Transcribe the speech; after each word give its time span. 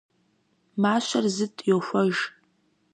Мащэр 0.81 1.25
зытӀ 1.35 1.61
йохуэж. 1.69 2.17